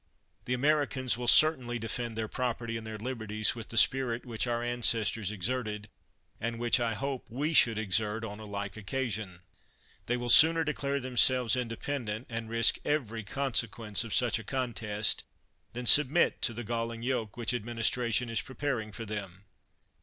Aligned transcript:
The 0.45 0.55
Americans 0.55 1.15
will 1.15 1.27
certainly 1.27 1.77
defend 1.77 2.17
their 2.17 2.27
property 2.27 2.75
and 2.75 2.87
their 2.87 2.97
liberties 2.97 3.53
with 3.53 3.67
the 3.69 3.77
spirit 3.77 4.25
which 4.25 4.47
our 4.47 4.63
ancestors 4.63 5.31
exerted, 5.31 5.89
and 6.39 6.57
which, 6.57 6.79
I 6.79 6.95
hope, 6.95 7.29
we 7.29 7.53
should 7.53 7.77
exert, 7.77 8.23
on 8.25 8.39
a 8.39 8.45
like 8.45 8.75
occasion. 8.75 9.41
They 10.07 10.17
will 10.17 10.27
sooner 10.29 10.63
declare 10.63 10.99
themselves 10.99 11.55
independent, 11.55 12.25
and 12.31 12.49
risk 12.49 12.79
every 12.83 13.21
consequence 13.23 14.03
of 14.03 14.11
such 14.15 14.39
a 14.39 14.43
contest, 14.43 15.23
than 15.73 15.85
submit 15.85 16.41
to 16.41 16.53
the 16.55 16.63
galling 16.63 17.03
yoke 17.03 17.37
which 17.37 17.53
administration 17.53 18.27
is 18.27 18.41
preparing 18.41 18.91
for 18.91 19.05
them. 19.05 19.45